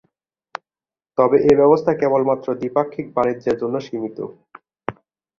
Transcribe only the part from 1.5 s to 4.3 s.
ব্যবস্থা কেবলমাত্র দ্বিপাক্ষিক বাণিজ্যের জন্য সীমিত।